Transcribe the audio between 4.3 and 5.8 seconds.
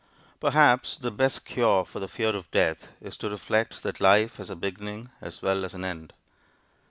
has a beginning as well as